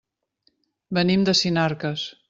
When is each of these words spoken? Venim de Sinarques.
Venim 0.99 1.29
de 1.29 1.37
Sinarques. 1.43 2.09